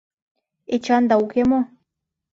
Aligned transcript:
Эчанда 0.75 1.15
уке 1.23 1.41
мо? 1.49 1.59